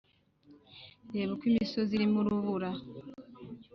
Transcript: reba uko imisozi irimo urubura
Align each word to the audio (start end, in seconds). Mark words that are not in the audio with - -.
reba 1.13 1.31
uko 1.33 1.43
imisozi 1.51 1.91
irimo 1.95 2.17
urubura 2.21 2.69